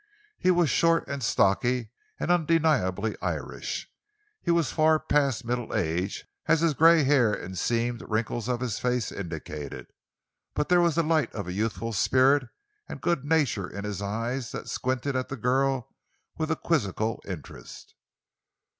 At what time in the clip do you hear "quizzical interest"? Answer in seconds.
16.55-17.93